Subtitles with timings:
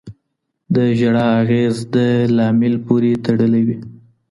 [0.73, 1.95] د ژړا اغېز د
[2.35, 3.77] لامل پورې تړلی وي.